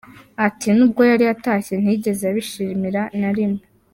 [0.45, 3.63] Ati “Nubwo yari atashye, ntiyigeze abyishimira na rimwe.